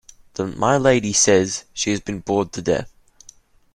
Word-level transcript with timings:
My 0.55 0.77
Lady 0.77 1.13
says 1.13 1.65
she 1.73 1.91
has 1.91 1.99
been 1.99 2.21
"bored 2.21 2.51
to 2.53 2.63
death." 2.63 2.91